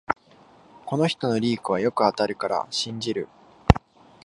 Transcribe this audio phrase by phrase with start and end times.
[0.87, 3.27] この人のリークはよく当たるから信じる